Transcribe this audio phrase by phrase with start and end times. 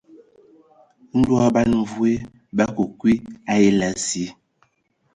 [1.19, 2.11] Ndɔ ban mvoe
[2.55, 3.13] bə akə kwi
[3.51, 4.23] a ele asi.